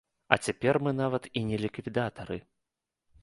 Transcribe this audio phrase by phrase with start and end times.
[0.35, 2.37] А цяпер мы нават і не ліквідатары.